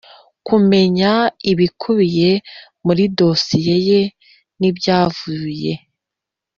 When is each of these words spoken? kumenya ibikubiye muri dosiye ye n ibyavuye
kumenya 0.47 1.11
ibikubiye 1.51 2.31
muri 2.85 3.03
dosiye 3.19 3.75
ye 3.87 4.01
n 4.59 4.61
ibyavuye 4.69 5.73